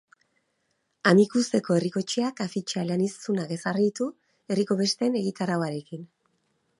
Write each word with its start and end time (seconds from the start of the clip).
Amikuzeko 1.09 1.75
Herriko 1.75 2.01
Etxeak 2.05 2.41
afitxa 2.47 2.81
eleaniztunak 2.85 3.53
ezarri 3.57 3.87
ditu 3.89 4.07
herriko 4.49 4.79
besten 4.81 5.19
egitarauarekin. 5.23 6.09